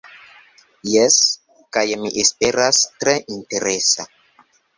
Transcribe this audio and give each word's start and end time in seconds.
Jes, 0.91 1.17
kaj, 1.77 1.83
mi 2.05 2.11
esperas, 2.23 2.81
tre 3.05 3.15
interesa. 3.37 4.09